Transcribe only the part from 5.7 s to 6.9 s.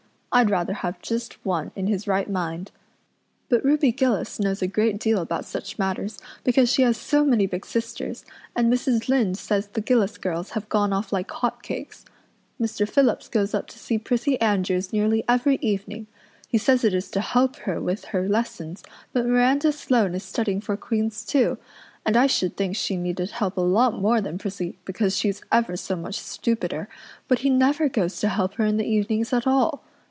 matters because she